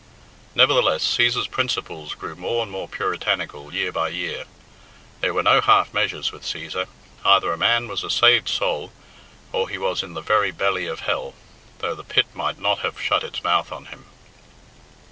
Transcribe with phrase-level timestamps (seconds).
[0.55, 4.45] Nevertheless, Cæsar's principles grew more and more puritanical year by year.
[5.19, 6.87] There were no half measures with Cæsar.
[7.23, 8.91] Either a man was a saved soul,
[9.51, 11.35] or he was in the very belly of hell,
[11.77, 14.05] though the pit might not have shut its mouth on him.